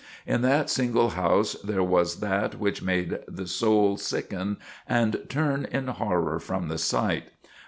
In 0.25 0.41
that 0.41 0.71
single 0.71 1.09
house 1.11 1.53
there 1.63 1.83
was 1.83 2.21
that 2.21 2.57
which 2.59 2.81
made 2.81 3.19
the 3.27 3.45
soul 3.45 3.97
sicken 3.97 4.57
and 4.89 5.19
turn 5.29 5.65
in 5.69 5.89
horror 5.89 6.39
from 6.39 6.69
the 6.69 6.79
sight. 6.79 7.25